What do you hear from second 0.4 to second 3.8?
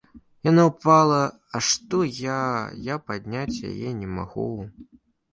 Яна ўпала, а што я, я падняць